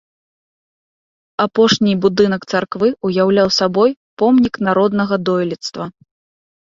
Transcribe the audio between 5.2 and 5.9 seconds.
дойлідства.